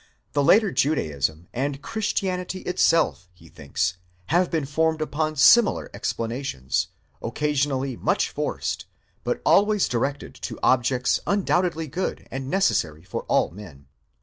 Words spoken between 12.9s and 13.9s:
for all men.